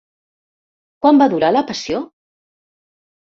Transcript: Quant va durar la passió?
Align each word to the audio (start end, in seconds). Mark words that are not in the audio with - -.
Quant 1.05 1.19
va 1.23 1.27
durar 1.33 1.51
la 1.53 1.63
passió? 1.67 1.99